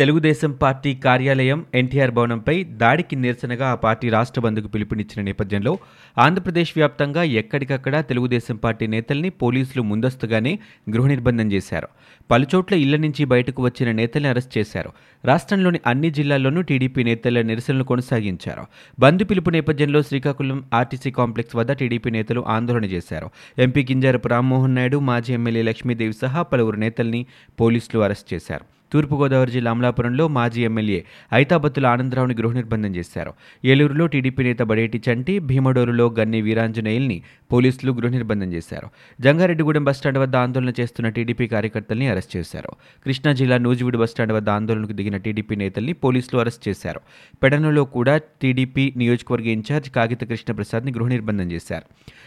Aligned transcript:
Telugu Desam 0.00 0.52
party 0.52 0.94
కార్యాలయం 0.94 1.66
ఎన్టీఆర్ 1.74 2.10
భవనంపై 2.10 2.64
దాడికి 2.64 3.16
నిరసనగా 3.16 3.70
ఆ 3.70 3.74
పార్టీ 3.74 4.08
రాష్ట్ర 4.08 4.40
బంధుకు 4.40 4.68
పిలుపునిచ్చిన 4.68 5.24
నేపథ్యంలో 5.24 5.78
ఆంధ్రప్రదేశ్ 6.18 6.72
వ్యాప్తంగా 6.76 7.22
ఎక్కడికక్కడ 7.22 8.00
తెలుగుదేశం 8.00 8.56
పార్టీ 8.56 8.86
నేతల్ని 8.86 9.30
పోలీసులు 9.30 9.82
ముందస్తుగానే 9.82 10.58
గృహ 10.90 11.06
నిర్బంధం 11.06 11.52
చేశారు. 11.52 11.88
పలుచోట్ల 12.30 12.74
ఇళ్ళ 12.74 12.96
నుంచి 12.96 13.24
బయటకు 13.24 13.62
వచ్చిన 13.62 13.92
నేతల్ని 13.92 14.28
అరెస్ట్ 14.28 14.58
చేశారు. 14.58 14.92
రాష్ట్రంలోని 15.24 15.80
అన్ని 15.86 16.10
జిల్లాల్లోనూ 16.10 16.62
టీడీపీ 16.62 17.04
నేతల 17.04 17.40
నిరసనలు 17.42 17.84
కొనసాగించారు. 17.84 18.66
బంధు 18.98 19.24
పిలుపు 19.24 19.50
నేపథ్యంలో 19.50 20.02
శ్రీకాకుళం 20.02 20.64
ఆర్టీసీ 20.74 21.10
కాంప్లెక్స్ 21.10 21.56
వద్ద 21.56 21.72
టీడీపీ 21.72 22.10
నేతలు 22.10 22.44
ఆందోళన 22.48 22.84
చేశారు. 22.84 23.30
ఎంపీ 23.58 23.84
కింజారపు 23.84 24.28
రామ్మోహన్ 24.28 24.74
నాయుడు 24.74 24.96
మాజీ 24.98 25.34
ఎమ్మెల్యే 25.34 25.62
లక్ష్మీదేవి 25.62 26.12
సహా 26.12 26.42
పలువురు 26.42 26.76
నేతల్ని 26.76 27.26
పోలీసులు 27.60 28.02
అరెస్ట్ 28.02 28.34
చేశారు. 28.34 28.79
తూర్పుగోదావరి 28.92 29.52
జిల్లా 29.52 29.70
అమలాపురంలో 29.70 30.28
మాజీ 30.28 30.64
ఎమ్మెల్యే 30.64 31.04
ఐతాబత్తుల 31.34 31.86
ఆనందరావుని 31.86 32.34
గృహ 32.34 32.52
నిర్బంధం 32.52 32.96
చేశారు. 32.96 33.32
ఏలూరులో 33.64 34.06
టీడీపీ 34.06 34.42
నేత 34.44 34.62
బడేటి 34.62 35.02
చంటి 35.10 35.38
భీమడోరులో 35.38 36.14
గన్ని 36.18 36.40
వీరాంజనేయుల్ని 36.42 37.22
పోలీసులు 37.52 37.92
గృహ 37.92 38.10
నిర్బంధం 38.10 38.52
చేశారు. 38.52 38.88
జంగారెడ్డిగూడెం 39.20 39.84
బస్టాండ్ 39.84 40.18
వద్ద 40.18 40.36
ఆందోళన 40.36 40.72
చేస్తున్న 40.80 41.08
టీడీపీ 41.08 41.46
కార్యకర్తల్ని 41.46 42.08
అరెస్ట్ 42.08 42.36
చేశారు. 42.36 42.68
కృష్ణా 43.04 43.32
జిల్లా 43.32 43.58
నూజివీడు 43.58 43.98
బస్టాండ్ 43.98 44.32
వద్ద 44.32 44.50
ఆందోళనకు 44.50 44.92
దిగిన 44.92 45.16
టీడీపీ 45.16 45.56
నేతల్ని 45.56 45.92
పోలీసులు 45.92 46.40
అరెస్ట్ 46.40 46.68
చేశారు. 46.68 47.00
పెడనలో 47.42 47.84
కూడా 47.84 48.20
టీడీపీ 48.42 48.92
నియోజకవర్గ 48.96 49.44
ఇన్ఛార్జ్ 49.44 49.90
కాగిత 49.90 50.24
కృష్ణప్రసాద్ని 50.24 50.92
గృహ 50.92 51.08
నిర్బంధం 51.08 51.52
చేశారు. 51.52 51.84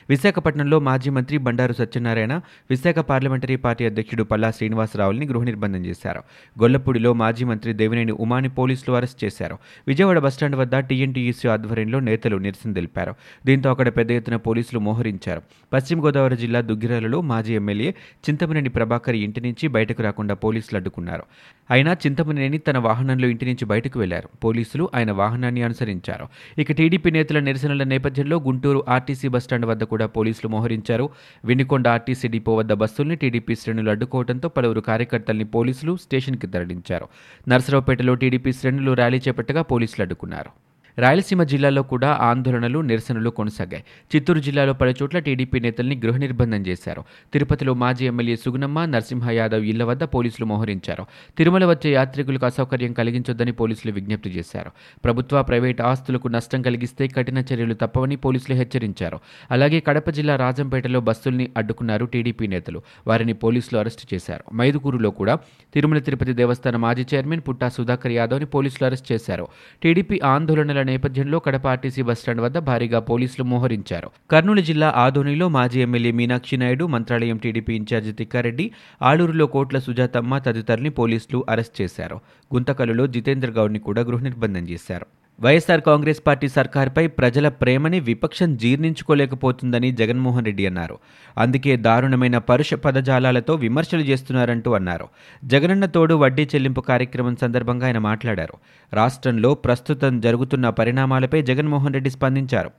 విశాఖపట్నంలో 0.10 0.80
మాజీ 0.80 1.10
మంత్రి 1.10 1.38
బండారు 1.38 1.74
సత్యనారాయణ 1.74 2.42
విశాఖ 2.70 2.96
పార్లమెంటరీ 2.96 3.56
పార్టీ 3.56 3.86
అధ్యక్షుడు 3.86 4.24
పల్లా 4.24 4.52
శ్రీనివాసరావుల్ని 4.52 5.26
గృహ 5.28 5.44
నిర్బంధం 5.44 5.86
చేశారు. 5.86 6.22
గొల్లపూడిలో 6.62 7.14
మాజీ 7.14 7.46
మంత్రి 7.46 7.74
దేవినేని 7.74 8.12
ఉమాని 8.12 8.50
పోలీసులు 8.50 8.96
అరెస్ట్ 8.96 9.24
చేశారు. 9.24 9.58
విజయవాడ 9.88 10.20
బస్టాండ్ 10.20 10.56
వద్ద 10.56 10.80
టీఎన్టీఈసీ 10.80 11.48
ఆధ్వర్యంలో 11.48 12.00
నేతలు 12.00 12.38
నిరసన 12.38 12.74
తెలిపారు. 12.74 13.14
దీంతో 13.46 13.70
అక్కడ 13.70 13.90
పెద్ద 13.90 14.12
ఎత్తున 14.12 14.36
పోలీసులు 14.36 14.80
మోహరించారు. 14.80 15.42
పశ్చిమ 15.74 16.06
గోదావరి 16.06 16.38
జిల్లా 16.38 16.62
దుగ్గిరాలలో 16.62 17.22
మాజీ 17.22 17.56
ఎమ్మెల్యే 17.56 17.90
చింతమనేని 18.30 18.70
ప్రభాకర్ 18.70 19.16
ఇంటి 19.16 19.42
నుంచి 19.42 19.68
బయటకు 19.68 20.04
రాకుండా 20.04 20.36
పోలీసులు 20.36 20.78
అడ్డుకున్నారు. 20.78 21.24
అయినా 21.72 21.94
చింతమనేని 21.94 22.58
తన 22.58 22.78
వాహనంలో 22.78 23.28
ఇంటి 23.28 23.46
నుంచి 23.46 23.66
బయటకు 23.66 24.00
వెళ్ళారు. 24.00 24.30
పోలీసులు 24.44 24.90
ఆయన 24.96 25.12
వాహనాన్ని 25.12 25.64
అనుసరించారు. 25.64 26.28
ఇక 26.58 26.72
టీడీపీ 26.72 27.12
నేతల 27.12 27.40
నిరసనల 27.40 27.84
నేపథ్యంలో 27.84 28.40
గుంటూరు 28.40 28.86
ఆర్టీసీ 28.90 29.28
బస్టాండ్ 29.28 29.66
వద్ద 29.66 29.84
కూడా 29.84 30.06
పోలీసులు 30.06 30.48
మోహరించారు. 30.48 31.10
వినికొండ 31.46 31.88
ఆర్టీసీ 31.88 32.28
డిపో 32.28 32.56
వద్ద 32.56 32.74
బస్సుల్ని 32.74 33.16
టీడీపీ 33.16 33.56
శ్రేణులు 33.56 33.90
అడ్డుకోవడంతో 33.90 34.50
పలువురు 34.50 34.82
కార్యకర్తల్ని 34.82 35.46
పోలీసులు 35.46 35.98
స్టేషన్కి 36.02 36.43
తరలించారు. 36.48 37.08
నర్సరావుపేటలో 37.48 38.16
టీడీపీ 38.16 38.54
శ్రేణులు 38.54 38.92
ర్యాలీ 38.92 39.22
చేపట్టగా 39.28 39.62
పోలీసులు 39.62 40.02
అడ్డుకున్నారు. 40.02 40.73
రాయలసీమ 41.00 41.44
జిల్లాలో 41.44 41.84
కూడా 41.84 42.18
ఆందోళనలు 42.22 42.80
నిరసనలు 42.80 43.30
కొనసాగాయి. 43.30 43.84
చిత్తూరు 44.16 44.40
జిల్లాలో 44.40 44.74
పలుచోట్ల 44.74 45.20
టీడీపీ 45.20 45.60
నేతల్ని 45.60 46.02
గృహ 46.06 46.18
నిర్బంధం 46.18 46.58
చేశారు. 46.58 47.04
తిరుపతిలో 47.34 47.74
మాజీ 47.74 48.06
ఎమ్మెల్యే 48.06 48.36
సుగుణమ్మ 48.36 48.86
నరసింహ 48.86 49.30
యాదవ్ 49.30 49.66
ఇళ్ళ 49.66 49.84
వద్ద 49.84 50.04
పోలీసులు 50.04 50.46
మోహరించారు. 50.46 51.06
తిరుమల 51.38 51.66
వచ్చే 51.66 51.92
యాత్రికులకు 51.92 52.46
అసౌకర్యం 52.46 52.94
కలిగించొద్దని 52.94 53.52
పోలీసులు 53.52 53.92
విజ్ఞప్తి 53.92 54.30
చేశారు. 54.30 54.72
ప్రభుత్వ 55.04 55.44
ప్రైవేట్ 55.44 55.82
ఆస్తులకు 55.82 56.28
నష్టం 56.28 56.62
కలిగిస్తే 56.62 57.08
కఠిన 57.08 57.38
చర్యలు 57.38 57.74
తప్పవని 57.74 58.16
పోలీసులు 58.16 58.56
హెచ్చరించారు. 58.56 59.20
అలాగే 59.52 59.80
కడప 59.80 60.10
జిల్లా 60.10 60.36
రాజంపేటలో 60.36 61.00
బస్సుల్ని 61.00 61.50
అడ్డుకున్నారు 61.58 62.06
టీడీపీ 62.06 62.48
నేతలు. 62.48 62.82
వారిని 63.08 63.34
పోలీసులు 63.34 63.80
అరెస్టు 63.80 64.16
చేశారు. 64.16 64.56
మైదుకూరులో 64.56 65.12
కూడా 65.12 65.40
తిరుమల 65.74 65.98
తిరుపతి 65.98 66.34
దేవస్థాన 66.34 66.76
మాజీ 66.76 67.06
చైర్మన్ 67.14 67.42
పుట్టా 67.50 67.70
సుధాకర్ 67.70 68.12
యాదవ్ని 68.12 68.46
పోలీసులు 68.46 68.86
అరెస్ట్ 68.86 69.12
చేశారు. 69.12 69.48
టీడీపీ 69.84 70.20
ఆందోళనల 70.24 70.83
నేపథ్యంలో 70.84 71.40
కడప 71.40 71.68
ఆర్టీసీ 71.68 72.02
బస్టాండ్ 72.02 72.42
వద్ద 72.42 72.58
భారీగా 72.58 73.00
పోలీసులు 73.00 73.44
మోహరించారు. 73.44 74.12
కర్నూలు 74.32 74.62
జిల్లా 74.62 74.94
ఆదోనిలో 74.96 75.50
మాజీ 75.50 75.82
MLA 75.82 76.12
Meenakshi 76.12 76.58
Naidu 76.58 76.86
Mantralayam 76.86 77.38
TDP 77.38 77.76
incharge 77.76 78.12
Tikkareddy 78.12 78.72
ఆలూరులో 79.02 79.46
Kotla 79.46 79.80
Sujathamma 79.80 80.38
తదితరుల్ని 80.38 80.90
పోలీసులు 80.90 81.46
అరెస్ట్ 81.50 81.82
చేశారు. 81.82 82.20
గుంతకలులో 82.56 83.08
జితేంద్ర 83.08 83.50
గౌడ్ని 83.50 83.80
కూడా 83.80 84.02
గృహ 84.02 84.22
నిర్బంధం 84.22 84.62
చేశారు. 84.70 85.06
వైఎస్ఆర్ 85.42 85.82
కాంగ్రెస్ 85.82 86.22
పార్టీ 86.28 86.48
సర్కార్పై 86.48 87.08
ప్రజల 87.08 87.50
ప్రేమని 87.50 88.00
విపక్షం 88.00 88.58
జీర్ణించుకోలేకపోతుందని 88.58 89.92
జగన్మోహన్ 89.92 90.46
రెడ్డి 90.46 90.66
అన్నారు. 90.66 90.98
అందుకే 91.38 91.76
దారుణమైన 91.76 92.38
పరుష 92.38 92.74
పదజాలాలతో 92.74 93.56
విమర్శలు 93.56 94.02
చేస్తున్నారంటూ 94.02 94.74
అన్నారు. 94.74 95.08
జగనన్న 95.46 95.86
తోడు 95.86 96.14
వడ్డీ 96.14 96.44
చెల్లింపు 96.44 96.82
కార్యక్రమం 96.82 97.36
సందర్భంగా 97.36 97.86
ఆయన 97.86 97.98
మాట్లాడారు. 97.98 98.54
రాష్ట్రంలో 98.94 99.54
ప్రస్తుతం 99.54 100.20
జరుగుతున్న 100.20 100.70
పరిణామాలపై 100.70 101.42
జగన్మోహన్ 101.42 101.94
రెడ్డి 101.94 102.10
స్పందించారు. 102.10 102.72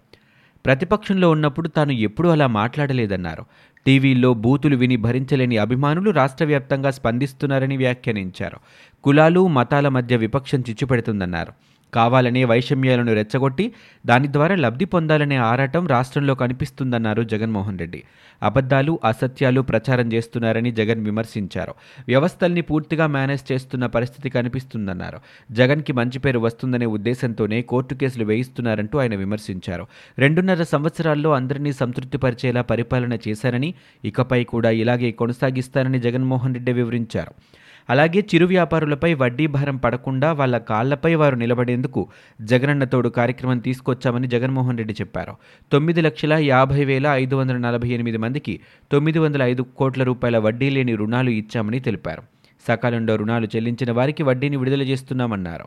ప్రతిపక్షంలో 0.64 1.30
ఉన్నప్పుడు 1.30 1.68
తాను 1.68 1.92
ఎప్పుడూ 1.92 2.28
అలా 2.28 2.46
మాట్లాడలేదన్నారు. 2.46 3.44
టీవీల్లో 3.86 4.34
బూతులు 4.34 4.76
విని 4.76 4.96
భరించలేని 4.96 5.58
అభిమానులు 5.58 6.10
రాష్ట్ర 6.10 6.44
వ్యాప్తంగా 6.44 6.90
స్పందిస్తున్నారని 6.90 7.76
వ్యాఖ్యానించారు. 7.76 8.56
కులాలు 9.04 9.46
మతాల 9.46 9.88
మధ్య 9.88 10.16
విపక్షం 10.16 10.60
చిచ్చుపెడుతుందన్నారు. 10.60 11.52
కావాలనే 11.94 12.44
వైషమ్యాలను 12.44 13.12
రెచ్చగొట్టి 13.14 13.66
దాని 14.06 14.28
ద్వారా 14.32 14.54
లబ్ధి 14.54 14.84
పొందాలనే 14.84 15.36
ఆరాటం 15.36 15.86
రాష్ట్రంలో 15.86 16.34
కనిపిస్తుందన్నారు 16.34 17.22
జగన్మోహన్ 17.22 17.78
రెడ్డి. 17.78 18.02
అబద్ధాలు 18.42 18.92
అసత్యాలు 19.04 19.60
ప్రచారం 19.60 20.06
చేస్తున్నారని 20.12 20.70
జగన్ 20.72 21.04
విమర్శించారు. 21.04 21.74
వ్యవస్థల్ని 22.08 22.60
పూర్తిగా 22.60 23.06
మేనేజ్ 23.06 23.52
చేస్తున్న 23.52 23.86
పరిస్థితి 23.86 24.28
కనిపిస్తుందన్నారు. 24.30 25.18
జగన్కి 25.50 25.92
మంచి 25.92 26.18
పేరు 26.18 26.38
వస్తుందనే 26.38 26.86
ఉద్దేశంతోనే 26.86 27.62
కోర్టు 27.62 27.94
కేసులు 27.94 28.24
వేయిస్తున్నారంటూ 28.24 28.98
ఆయన 28.98 29.14
విమర్శించారు. 29.14 29.86
రెండున్నర 30.18 30.62
సంవత్సరాల్లో 30.62 31.32
అందరినీ 31.32 31.72
సంతృప్తిపరిచేలా 31.72 32.62
పరిపాలన 32.62 33.18
చేశారని 33.28 33.74
ఇకపై 34.04 34.44
కూడా 34.44 34.70
ఇలాగే 34.82 35.10
కొనసాగిస్తారని 35.10 36.00
జగన్మోహన్ 36.00 36.54
రెడ్డి 36.54 36.72
వివరించారు. 36.72 37.63
అలాగే 37.90 38.20
చిరు 38.20 38.46
వ్యాపారులపై 38.46 39.14
వడ్డీ 39.14 39.46
భారం 39.46 39.76
పడకుండా 39.76 40.32
వాళ్ళ 40.32 40.58
కాళ్ళపై 40.58 41.14
వారు 41.14 41.36
నిలబడేందుకు 41.36 42.08
జగనన్న 42.40 42.84
తోడు 42.84 43.08
కార్యక్రమం 43.08 43.58
తీసుకొచ్చామని 43.58 44.26
జగన్మోహన్ 44.26 44.78
రెడ్డి 44.78 44.94
చెప్పారు. 44.94 45.34
తొమ్మిది 45.72 46.00
లక్షల 46.00 46.32
యాభై 46.32 46.84
వేల 46.84 47.06
ఐదు 47.06 47.36
వందల 47.36 47.56
నలభై 47.56 47.88
ఎనిమిది 47.88 48.16
మందికి 48.16 48.60
తొమ్మిది 48.92 49.18
వందల 49.18 49.42
ఐదు 49.42 49.62
కోట్ల 49.62 50.02
రూపాయల 50.02 50.38
వడ్డీ 50.38 50.70
లేని 50.70 50.94
రుణాలు 50.94 51.30
ఇచ్చామని 51.30 51.80
తెలిపారు. 51.80 52.22
సకాలంలో 52.68 53.16
రుణాలు 53.16 53.46
చెల్లించిన 53.56 53.92
వారికి 53.92 54.22
వడ్డీని 54.22 54.56
విడుదల 54.56 54.82
చేస్తున్నామన్నారు. 54.82 55.64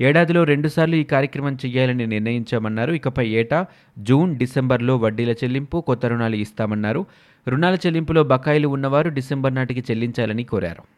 ఏడాదిలో 0.00 0.44
రెండుసార్లు 0.44 0.96
ఈ 0.96 1.04
కార్యక్రమం 1.04 1.58
చేయాలని 1.66 2.06
నిర్ణయించామన్నారు. 2.06 2.92
ఇకపై 2.92 3.28
ఏటా 3.28 3.66
జూన్ 3.98 4.36
డిసెంబర్లో 4.36 4.96
వడ్డీల 4.96 5.30
చెల్లింపు 5.30 5.80
కొత్త 5.80 6.06
రుణాలు 6.06 6.36
ఇస్తామన్నారు. 6.36 7.06
రుణాల 7.48 7.74
చెల్లింపులో 7.74 8.24
బకాయిలు 8.24 8.68
ఉన్నవారు 8.68 9.08
డిసెంబర్ 9.08 9.54
నాటికి 9.54 9.80
చెల్లించాలని 9.80 10.44
కోరారు. 10.44 10.95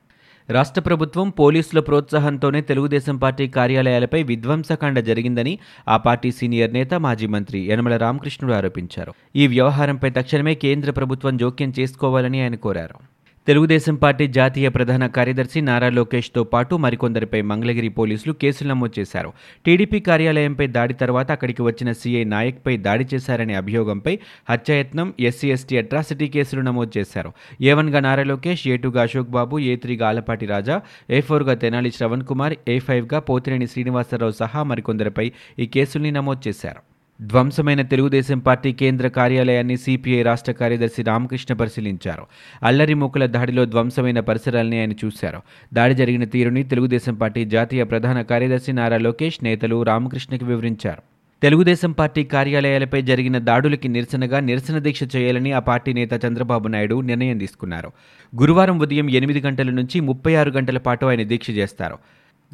రాష్ట్ర 0.50 0.80
ప్రభుత్వం 0.80 1.30
పోలీసుల 1.30 1.80
ప్రోత్సాహంతోనే 1.80 2.60
తెలుగుదేశం 2.60 3.16
పార్టీ 3.16 3.48
కార్యాలయాలపై 3.48 4.22
విధ్వంసకాండ 4.22 4.98
జరిగిందని 4.98 5.52
ఆ 5.88 5.96
పార్టీ 5.96 6.30
సీనియర్ 6.30 6.72
నేత 6.72 6.94
మాజీ 6.94 7.26
మంత్రి 7.26 7.58
యనమల 7.60 7.96
రామకృష్ణుడు 7.96 8.54
ఆరోపించారు. 8.54 9.12
ఈ 9.36 9.46
వ్యవహారంపై 9.46 10.10
తక్షణమే 10.10 10.54
కేంద్ర 10.54 10.90
ప్రభుత్వం 10.90 11.36
జోక్యం 11.36 11.72
చేసుకోవాలని 11.78 12.40
ఆయన 12.42 12.54
కోరారు. 12.54 12.98
తెలుగుదేశం 13.46 13.94
పార్టీ 13.94 14.26
జాతీయ 14.26 14.68
ప్రధాన 14.68 15.06
కార్యదర్శి 15.06 15.60
నారా 15.60 15.88
లోకేష్తో 15.88 16.44
పాటు 16.44 16.74
మరికొందరిపై 16.76 17.40
మంగళగిరి 17.42 17.88
పోలీసులు 17.88 18.32
కేసులు 18.32 18.68
నమోదు 18.68 18.94
చేశారు. 18.98 19.30
టీడీపీ 19.66 20.00
కార్యాలయంపై 20.00 20.66
దాడి 20.66 20.94
తర్వాత 20.94 21.30
అక్కడికి 21.30 21.62
వచ్చిన 21.62 21.92
సీఐ 21.92 22.24
నాయక్పై 22.24 22.76
దాడి 22.76 23.06
చేశారనే 23.14 23.54
అభియోగంపై 23.54 24.14
హత్యాయత్నం 24.50 25.14
ఎస్సీ 25.20 25.50
ఎస్టీ 25.50 25.78
అట్రాసిటీ 25.78 26.28
కేసులు 26.28 26.60
నమోదు 26.60 26.92
చేశారు. 26.98 27.32
ఏవన్గా 27.60 28.00
నారా 28.00 28.22
లోకేష్ 28.22 28.68
ఏ 28.68 28.76
టూగా 28.76 29.02
అశోక్ 29.02 29.34
బాబు 29.38 29.58
ఏ 29.58 29.76
త్రీగా 29.76 30.08
ఆలపాటి 30.08 30.46
రాజా 30.46 30.78
ఏ 31.10 31.20
ఫోర్గా 31.20 31.54
తెనాలి 31.54 31.90
శ్రవణ్ 31.90 32.28
కుమార్ 32.32 32.56
ఏ 32.68 32.78
ఫైవ్గా 32.78 33.20
పోతినేని 33.20 33.66
శ్రీనివాసరావు 33.66 34.36
సహా 34.42 34.62
మరికొందరిపై 34.62 35.32
ఈ 35.58 35.66
కేసుల్ని 35.66 36.10
నమోదు 36.10 36.48
చేశారు. 36.48 36.97
ధ్వంసమైన 37.22 37.82
తెలుగుదేశం 37.82 38.38
పార్టీ 38.38 38.72
కేంద్ర 38.72 39.08
కార్యాలయాన్ని 39.08 39.76
సిపిఐ 39.76 40.22
రాష్ట్ర 40.22 40.52
కార్యదర్శి 40.52 41.02
రామకృష్ణ 41.02 41.54
పరిశీలించారు. 41.54 42.26
అల్లరి 42.62 42.94
మూకల 42.94 43.26
దాడిలో 43.26 43.64
ధ్వంసమైన 43.64 44.20
పరిసరాల్ని 44.20 44.80
ఆయన 44.80 44.92
చూశారు. 44.92 45.40
దాడి 45.74 45.94
జరిగిన 45.94 46.24
తీరుని 46.24 46.62
తెలుగుదేశం 46.62 47.14
పార్టీ 47.14 47.44
జాతీయ 47.44 47.84
ప్రధాన 47.84 48.22
కార్యదర్శి 48.22 48.72
నారా 48.72 48.98
లోకేష్ 48.98 49.38
నేతలు 49.42 49.82
రామకృష్ణకి 49.82 50.44
వివరించారు. 50.44 51.02
తెలుగుదేశం 51.42 51.92
పార్టీ 51.92 52.24
కార్యాలయాలపై 52.24 53.02
జరిగిన 53.02 53.38
దాడులకి 53.38 53.88
నిరసనగా 53.88 54.40
నిరసన 54.40 54.78
దీక్ష 54.78 55.00
చేయాలని 55.16 55.52
ఆ 55.52 55.58
పార్టీ 55.58 55.92
నేత 55.92 56.24
చంద్రబాబు 56.26 56.68
నాయుడు 56.68 57.00
నిర్ణయం 57.00 57.38
తీసుకున్నారు. 57.38 57.92
గురువారం 58.40 58.78
ఉదయం 58.78 59.10
ఎనిమిది 59.10 59.40
గంటల 59.40 59.70
నుంచి 59.70 60.00
ముప్పై 60.00 60.34
ఆరు 60.34 60.50
గంటల 60.50 60.78
పాటు 60.78 61.06
ఆయన 61.06 61.22
దీక్ష 61.22 61.50
చేస్తారు. 61.50 61.98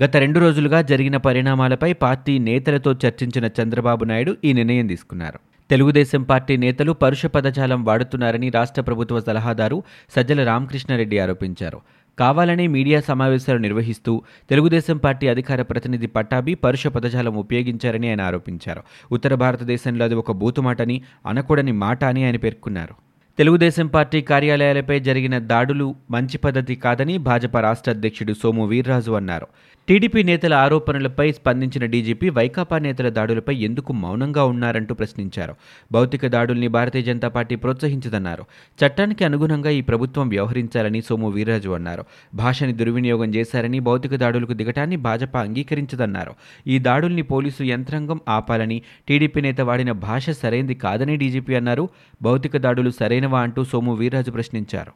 గత 0.02 0.16
రెండు 0.16 0.40
రోజులుగా 0.40 0.82
జరిగిన 0.82 1.16
పరిణామాలపై 1.16 1.92
పార్టీ 1.92 2.38
నేతలతో 2.38 2.92
చర్చించిన 2.92 3.50
చంద్రబాబు 3.58 4.04
నాయుడు 4.04 4.36
ఈ 4.44 4.52
నిర్ణయం 4.52 4.86
తీసుకున్నారు. 4.86 5.38
తెలుగుదేశం 5.70 6.22
పార్టీ 6.22 6.56
నేతలు 6.56 6.92
పరుష 6.92 7.26
పదజాలం 7.26 7.84
వాడుతున్నారని 7.84 8.50
రాష్ట్ర 8.50 8.82
ప్రభుత్వ 8.82 9.20
సలహాదారు 9.20 9.82
సజ్జల 10.16 10.46
రామకృష్ణారెడ్డి 10.46 11.18
ఆరోపించారు. 11.18 11.80
కావాలనే 12.18 12.66
మీడియా 12.66 13.00
సమావేశాలు 13.00 13.58
నిర్వహిస్తూ 13.58 14.22
తెలుగుదేశం 14.50 14.96
పార్టీ 14.96 15.28
అధికార 15.28 15.62
ప్రతినిధి 15.62 16.06
పట్టాభి 16.06 16.54
పరుష 16.54 16.86
పదజాలం 16.86 17.34
ఉపయోగించారని 17.34 18.08
ఆయన 18.08 18.20
ఆరోపించారు. 18.20 18.82
ఉత్తర 19.12 19.34
భారతదేశంలో 19.34 20.04
అది 20.04 20.14
ఒక 20.14 20.32
బూతుమాటని 20.32 21.02
అనకూడని 21.26 21.72
మాట 21.72 22.04
అని 22.04 22.24
ఆయన 22.24 22.36
పేర్కొన్నారు. 22.36 22.94
తెలుగుదేశం 23.38 23.86
పార్టీ 23.86 24.20
కార్యాలయాలపై 24.20 25.00
జరిగిన 25.00 25.38
దాడులు 25.38 25.94
మంచి 26.10 26.38
పద్ధతి 26.38 26.74
కాదని 26.74 27.18
భాజపా 27.18 27.60
రాష్ట్ర 27.60 27.90
అధ్యక్షుడు 27.90 28.32
సోము 28.32 28.66
వీర్రాజు 28.66 29.10
అన్నారు. 29.10 29.46
టీడీపీ 29.88 30.22
నేతల 30.22 30.54
ఆరోపణలపై 30.54 31.32
స్పందించిన 31.32 31.84
డీజీపీ 31.84 32.28
వైకాపా 32.30 32.78
నేతల 32.78 33.08
దాడులపై 33.08 33.54
ఎందుకు 33.54 33.92
మౌనంగా 33.92 34.44
ఉన్నారంటూ 34.44 34.94
ప్రశ్నించారు. 34.94 35.54
భౌతిక 35.92 36.26
దాడుల్ని 36.26 36.68
భారతీయ 36.68 37.02
జనతా 37.02 37.28
పార్టీ 37.28 37.56
ప్రోత్సహించదన్నారు. 37.56 38.44
చట్టానికి 38.78 39.24
అనుగుణంగా 39.24 39.70
ఈ 39.70 39.80
ప్రభుత్వం 39.80 40.28
వ్యవహరించాలని 40.28 41.02
సోము 41.02 41.28
వీర్రాజు 41.28 41.70
అన్నారు. 41.70 42.04
భాషని 42.34 42.72
దుర్వినియోగం 42.72 43.34
చేశారని 43.34 43.80
భౌతిక 43.80 44.14
దాడులకు 44.14 44.52
దిగటాన్ని 44.52 44.96
భాజపా 44.96 45.40
అంగీకరించదన్నారు. 45.40 46.34
ఈ 46.66 46.78
దాడుల్ని 46.78 47.22
పోలీసు 47.22 47.62
యంత్రాంగం 47.62 48.20
ఆపాలని 48.28 48.82
టీడీపీ 49.08 49.40
నేత 49.40 49.60
వాడిన 49.60 49.92
భాష 49.92 50.30
సరైంది 50.30 50.74
కాదని 50.74 51.16
డీజీపీ 51.16 51.54
అన్నారు. 51.54 51.88
భౌతిక 52.22 52.56
దాడులు 52.56 52.90
సరైనవా 52.90 53.40
అంటూ 53.40 53.64
సోము 53.64 53.94
వీర్రాజు 53.94 54.30
ప్రశ్నించారు. 54.30 54.92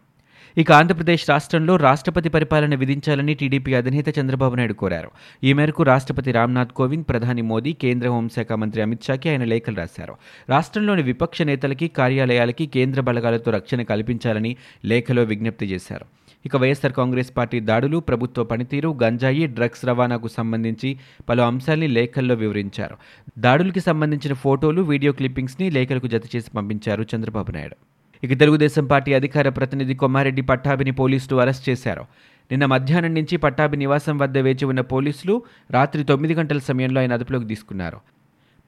ఇక 0.60 0.70
ఆంధ్రప్రదేశ్ 0.72 1.24
రాష్ట్రంలో 1.30 1.74
రాష్ట్రపతి 1.84 2.28
పరిపాలన 2.34 2.74
విధించాలని 2.74 3.34
టీడీపీ 3.40 3.72
అధినేత 3.80 4.08
చంద్రబాబు 4.18 4.54
నాయుడు 4.54 4.74
కోరారు. 4.80 5.10
ఈ 5.48 5.50
మేరకు 5.58 5.82
రాష్ట్రపతి 5.82 6.30
రామ్నాథ్ 6.36 6.72
కోవింద్ 6.78 7.04
ప్రధాని 7.08 7.42
మోదీ 7.50 7.72
కేంద్ర 7.82 8.08
హోంశాఖ 8.08 8.52
మంత్రి 8.52 8.82
అమిత్ 8.82 9.06
షాకి 9.08 9.28
ఆయన 9.32 9.44
లేఖలు 9.52 9.76
రాశారు. 9.76 10.14
రాష్ట్రంలోని 10.50 11.02
విపక్ష 11.02 11.42
నేతలకి 11.42 11.88
కార్యాలయాలకి 11.98 12.66
కేంద్ర 12.76 13.00
బలగాలతో 13.08 13.50
రక్షణ 13.58 13.82
కల్పించాలని 13.82 14.52
లేఖలో 14.92 15.22
విజ్ఞప్తి 15.22 15.68
చేశారు. 15.72 16.06
ఇక 16.44 16.56
వైఎస్ఆర్ 16.62 16.96
కాంగ్రెస్ 16.98 17.30
పార్టీ 17.36 17.60
దాడులు 17.70 18.00
ప్రభుత్వ 18.08 18.44
పనితీరు 18.44 18.90
గంజాయి 19.02 19.46
డ్రగ్స్ 19.58 19.84
రవాణాకు 19.90 20.30
సంబంధించి 20.38 20.90
పలు 21.28 21.44
అంశాల్ని 21.50 21.90
లేఖల్లో 21.98 22.36
వివరించారు. 22.42 22.98
దాడులకి 23.46 23.84
సంబంధించిన 23.90 24.36
ఫోటోలు 24.46 24.82
వీడియో 24.92 25.14
క్లిప్పింగ్స్ని 25.20 25.68
లేఖలకు 25.78 26.10
జత 26.16 26.26
చేసి 26.36 26.50
పంపించారు 26.58 27.04
చంద్రబాబు 27.14 27.52
నాయుడు. 27.58 27.78
ఇక 28.24 28.40
తెలుగుదేశం 28.40 28.84
పార్టీ 28.84 29.14
అధికార 29.14 29.48
ప్రతినిధి 29.48 29.94
కొమ్మారెడ్డి 29.94 30.42
పట్టాభిని 30.42 30.90
పోలీసులు 30.90 31.40
అరెస్ట్ 31.40 31.68
చేశారు. 31.68 32.04
నిన్న 32.52 32.64
మధ్యాహ్నం 32.64 33.14
నుంచి 33.14 33.36
పట్టాభి 33.36 33.76
నివాసం 33.76 34.18
వద్ద 34.18 34.38
వేచి 34.38 34.64
ఉన్న 34.64 34.80
పోలీసులు 34.80 35.42
రాత్రి 35.70 36.04
తొమ్మిది 36.04 36.34
గంటల 36.34 36.58
సమయంలో 36.58 37.00
ఆయన 37.00 37.12
అదుపులోకి 37.12 37.44
తీసుకున్నారు. 37.44 38.00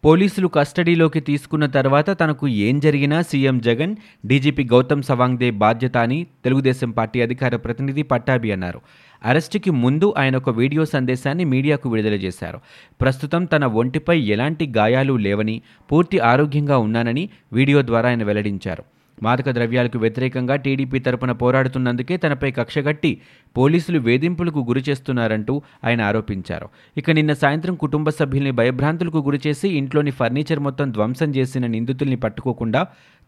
పోలీసులు 0.04 0.48
కస్టడీలోకి 0.48 1.20
తీసుకున్న 1.20 1.66
తర్వాత 1.66 2.10
తనకు 2.20 2.48
ఏం 2.48 2.80
జరిగినా 2.80 3.22
సీఎం 3.22 3.58
జగన్ 3.58 3.96
డీజీపీ 4.26 4.64
గౌతమ్ 4.64 5.02
సవాంగ్దే 5.02 5.50
బాధ్యత 5.50 5.96
అని 5.96 6.26
తెలుగుదేశం 6.44 6.90
పార్టీ 6.90 7.20
అధికార 7.20 7.56
ప్రతినిధి 7.56 8.02
పట్టాభి 8.02 8.52
అన్నారు. 8.52 8.80
అరెస్టుకి 9.24 9.70
ముందు 9.70 10.14
ఆయన 10.18 10.36
ఒక 10.36 10.50
వీడియో 10.50 10.84
సందేశాన్ని 10.84 11.44
మీడియాకు 11.44 11.88
విడుదల 11.88 12.14
చేశారు. 12.14 12.60
ప్రస్తుతం 13.00 13.44
తన 13.44 13.64
ఒంటిపై 13.64 14.18
ఎలాంటి 14.20 14.66
గాయాలు 14.76 15.16
లేవని 15.16 15.62
పూర్తి 15.92 16.18
ఆరోగ్యంగా 16.18 16.78
ఉన్నానని 16.78 17.28
వీడియో 17.52 17.82
ద్వారా 17.82 18.08
ఆయన 18.08 18.22
వెల్లడించారు. 18.22 18.99
మాదక 19.22 19.50
ద్రవ్యాలకు 19.50 19.98
వ్యతిరేకంగా 19.98 20.56
టీడీపీ 20.56 20.98
తరపున 20.98 21.32
పోరాడుతున్నందుకే 21.32 22.16
తనపై 22.16 22.50
కక్షగట్టి 22.50 23.20
పోలీసులు 23.56 23.98
వేధింపులకు 23.98 24.58
గురి 24.58 24.82
చేస్తున్నారంటూ 24.88 25.62
ఆయన 25.84 26.00
ఆరోపించారు. 26.00 26.68
ఇక 26.96 27.10
నిన్న 27.10 27.32
సాయంత్రం 27.32 27.74
కుటుంబ 27.74 28.08
సభ్యుల్ని 28.10 28.50
భయభ్రాంతులకు 28.50 29.18
గురిచేసి 29.18 29.68
ఇంట్లోని 29.68 30.10
ఫర్నిచర్ 30.10 30.60
మొత్తం 30.60 30.90
ధ్వంసం 30.90 31.30
చేసిన 31.30 31.66
నిందితుల్ని 31.66 32.16
పట్టుకోకుండా 32.16 32.82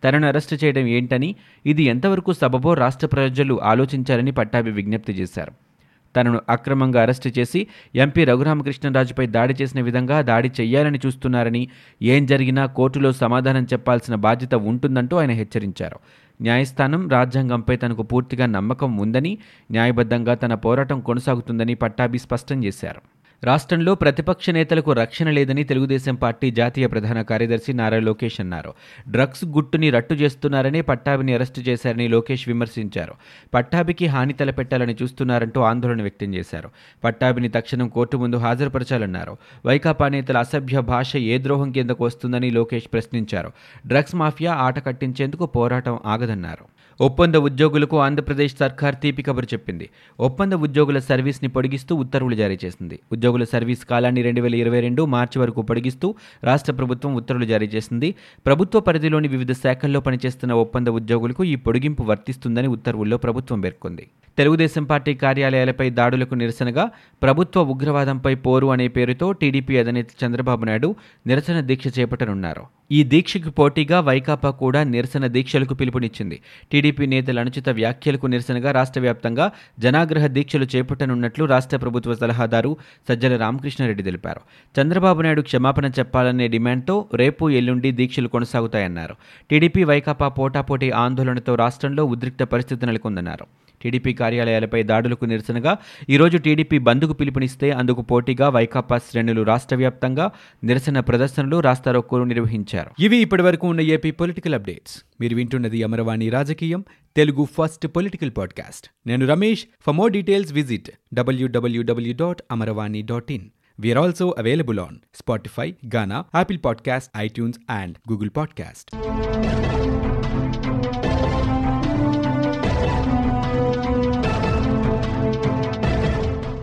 తనను 0.04 0.26
అరెస్టు 0.26 0.64
చేయడం 0.64 0.86
ఏంటని 0.86 1.34
ఇది 1.66 1.82
ఎంతవరకు 1.84 2.32
సబబో 2.32 2.74
రాష్ట్ర 2.74 3.06
ప్రజలు 3.06 3.60
ఆలోచించాలని 3.62 4.32
పట్టాభి 4.32 4.70
విజ్ఞప్తి 4.70 5.12
చేశారు. 5.12 5.71
తనను 6.16 6.40
అక్రమంగా 6.48 7.02
అరెస్టు 7.02 7.32
చేసి 7.38 7.66
ఎంపీ 7.94 8.24
రఘురామకృష్ణరాజుపై 8.24 9.26
దాడి 9.26 9.54
చేసిన 9.62 9.80
విధంగా 9.80 10.20
దాడి 10.22 10.48
చెయ్యాలని 10.60 11.00
చూస్తున్నారని 11.06 11.68
ఏం 12.02 12.26
జరిగినా 12.26 12.66
కోర్టులో 12.66 13.12
సమాధానం 13.12 13.64
చెప్పాల్సిన 13.64 14.14
బాధ్యత 14.14 14.54
ఉంటుందంటూ 14.54 15.16
ఆయన 15.16 15.30
హెచ్చరించారు. 15.30 15.98
న్యాయస్థానం 16.42 17.08
రాజ్యాంగంపై 17.08 17.76
తనకు 17.76 18.02
పూర్తిగా 18.02 18.46
నమ్మకం 18.46 18.96
ఉందని 18.96 19.38
న్యాయబద్ధంగా 19.70 20.34
తన 20.34 20.54
పోరాటం 20.54 21.00
కొనసాగుతుందని 21.00 21.74
పట్టాభి 21.74 22.18
స్పష్టం 22.18 22.64
చేశారు. 22.64 23.02
రాష్ట్రంలో 23.44 23.94
ప్రతిపక్ష 23.94 24.50
నేతలకు 24.50 24.92
రక్షణ 24.92 25.30
లేదని 25.30 25.64
తెలుగుదేశం 25.64 26.14
పార్టీ 26.14 26.50
జాతీయ 26.50 26.86
ప్రధాన 26.86 27.22
కార్యదర్శి 27.22 27.72
నారా 27.72 27.98
లోకేష్ 27.98 28.40
అన్నారు. 28.40 28.74
డ్రగ్స్ 29.08 29.44
గుట్టుని 29.44 29.90
రట్టు 29.90 30.14
చేస్తున్నారని 30.14 30.82
పట్టాభిని 30.82 31.34
అరెస్టు 31.34 31.60
చేశారని 31.60 32.08
లోకేష్ 32.08 32.48
విమర్శించారు. 32.48 33.14
పట్టాభికి 33.54 34.06
హాని 34.06 34.32
తలపెట్టాలని 34.32 34.96
చూస్తున్నారంటూ 35.02 35.60
ఆందోళన 35.60 36.02
వ్యక్తం 36.02 36.34
చేశారు. 36.34 36.70
పట్టాభిని 37.04 37.48
తక్షణం 37.48 37.88
కోర్టు 37.88 38.16
ముందు 38.16 38.36
హాజరుపరచాలన్నారు. 38.36 39.36
వైకాపా 39.66 40.08
నేతల 40.08 40.38
అసభ్య 40.38 40.80
భాష 40.80 41.16
ఏ 41.16 41.38
ద్రోహం 41.38 41.72
కిందకు 41.72 42.04
వస్తుందని 42.04 42.50
లోకేష్ 42.50 42.84
ప్రశ్నించారు. 42.92 43.52
డ్రగ్స్ 43.86 44.14
మాఫియా 44.14 44.54
ఆట 44.54 44.86
కట్టించేందుకు 44.86 45.46
పోరాటం 45.46 45.98
ఆగదన్నారు. 46.06 46.64
ఒప్పంద 47.00 47.34
ఉద్యోగులకు 47.34 47.98
ఆంధ్రప్రదేశ్ 47.98 48.56
సర్కార్ 48.56 48.94
తీపి 49.02 49.22
కబురు 49.22 49.46
చెప్పింది. 49.46 49.90
ఒప్పంద 50.20 50.52
ఉద్యోగుల 50.52 50.98
సర్వీస్ని 50.98 51.48
పొడిగిస్తూ 51.48 51.96
ఉత్తర్వులు 51.96 52.34
జారీ 52.34 52.58
చేసింది. 52.64 52.98
ఉద్యోగుల 53.32 53.44
సర్వీస్ 53.52 53.82
కాలాన్ని 53.90 54.22
రెండు 54.22 54.40
వేల 54.40 54.54
ఇరవై 54.54 54.80
రెండు 54.80 55.02
మార్చి 55.12 55.38
వరకు 55.40 55.60
పొడిగిస్తూ 55.68 56.06
రాష్ట్ర 56.44 56.72
ప్రభుత్వం 56.72 57.14
ఉత్తర్వులు 57.20 57.46
జారీ 57.46 57.66
చేసింది. 57.66 58.08
ప్రభుత్వ 58.46 58.80
పరిధిలోని 58.80 59.28
వివిధ 59.28 59.52
శాఖల్లో 59.52 60.00
పనిచేస్తున్న 60.00 60.52
ఒప్పంద 60.62 60.88
ఉద్యోగులకు 60.98 61.44
ఈ 61.44 61.54
పొడిగింపు 61.66 62.02
వర్తిస్తుందని 62.02 62.68
ఉత్తర్వుల్లో 62.76 63.16
ప్రభుత్వం 63.16 63.60
పేర్కొంది. 63.60 64.04
తెలుగుదేశం 64.38 64.84
పార్టీ 64.84 65.14
కార్యాలయాలపై 65.14 65.86
దాడులకు 65.90 66.34
నిరసనగా 66.34 66.84
ప్రభుత్వ 67.22 67.60
ఉగ్రవాదంపై 67.72 68.34
పోరు 68.44 68.66
అనే 68.66 68.88
పేరుతో 68.88 69.26
టీడీపీ 69.32 69.74
అధినేత 69.76 70.06
చంద్రబాబు 70.22 70.64
నాయుడు 70.64 70.88
నిరసన 71.26 71.60
దీక్ష 71.60 71.86
చేపట్టనున్నారు. 71.98 72.62
ఈ 72.92 73.00
దీక్షకు 73.04 73.50
పోటీగా 73.50 74.00
వైకాపా 74.00 74.50
కూడా 74.62 74.80
నిరసన 74.84 75.26
దీక్షలకు 75.26 75.74
పిలుపునిచ్చింది. 75.74 76.36
టీడీపీ 76.72 77.06
నేతల 77.06 77.40
అనుచిత 77.44 77.68
వ్యాఖ్యలకు 77.68 78.26
నిరసనగా 78.26 78.70
రాష్ట్ర 78.78 79.00
వ్యాప్తంగా 79.00 79.46
జనాగ్రహ 79.84 80.26
దీక్షలు 80.26 80.66
చేపట్టనున్నట్లు 80.74 81.44
రాష్ట్ర 81.44 81.76
ప్రభుత్వ 81.76 82.14
సలహాదారు 82.14 82.76
సజ్జల 83.08 83.36
రామకృష్ణారెడ్డి 83.44 84.02
తెలిపారు. 84.02 84.40
చంద్రబాబు 84.80 85.22
నాయుడు 85.22 85.42
క్షమాపణ 85.42 85.86
చెప్పాలనే 85.98 86.48
డిమాండ్తో 86.48 86.96
రేపు 87.14 87.50
ఎల్లుండి 87.50 87.92
దీక్షలు 88.00 88.28
కొనసాగుతాయన్నారు. 88.28 89.16
టీడీపీ 89.50 89.84
వైకాపా 89.84 90.28
పోటాపోటీ 90.38 90.90
ఆందోళనతో 91.04 91.54
రాష్ట్రంలో 91.64 92.04
ఉద్రిక్త 92.14 92.42
పరిస్థితి 92.42 92.86
నెలకొందన్నారు. 92.86 93.46
టీడీపీ 93.82 94.12
కార్యాలయాలపై 94.14 94.82
దాడులకు 94.82 95.24
నిరసనగా 95.24 95.78
ఈరోజు 96.10 96.38
టీడీపీ 96.38 96.78
బంద్కు 96.78 97.12
పిలుపునిస్తే 97.12 97.70
అందుకు 97.70 98.02
పోటీగా 98.02 98.48
వైకాపా 98.48 98.98
శ్రేణులు 98.98 99.42
రాష్ట్ర 99.42 99.76
వ్యాప్తంగా 99.76 100.30
నిరసన 100.64 101.00
ప్రదర్శనలు 101.00 101.60
రాస్తారోకోలు 101.60 102.24
నిర్వహించారు. 102.24 102.90
ఇవి 102.98 103.16
ఇప్పటివరకు 103.16 103.68
ఉన్న 103.68 103.80
ఏపీ 103.80 104.10
పొలిటికల్ 104.10 104.54
అప్డేట్స్. 104.54 105.04
మీరు 105.20 105.36
వింటున్నది 105.36 105.82
అమరవాణి 105.82 106.28
రాజకీయం 106.28 106.84
తెలుగు 107.16 107.48
ఫస్ట్ 107.58 107.86
పొలిటికల్ 107.86 108.30
పాడ్కాస్ట్. 108.36 108.86
నేను 109.06 109.26
Ramesh. 109.26 109.64
For 109.86 109.96
more 109.96 110.12
details 110.12 110.52
visit 110.52 110.90
WWW 111.14 112.14
dot 112.20 112.42
Amaravani 112.50 113.02
dot 113.02 113.32
in. 113.32 113.48
We 113.82 113.90
are 113.92 114.00
also 114.00 114.26
available 114.40 114.78
on 114.78 114.94
Spotify, 115.20 115.68
Ghana, 115.94 116.18
Apple 116.40 116.58
Podcast, 116.66 117.06
iTunes, 117.26 117.56
and 117.82 117.92
Google 118.10 118.30
Podcast. 118.38 118.84